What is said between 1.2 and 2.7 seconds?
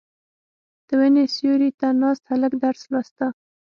سیوري ته ناست هلک